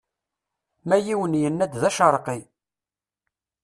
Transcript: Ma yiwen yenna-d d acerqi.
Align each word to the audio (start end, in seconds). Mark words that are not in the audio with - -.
Ma 0.87 0.95
yiwen 1.05 1.39
yenna-d 1.41 1.73
d 1.81 1.83
acerqi. 1.89 2.39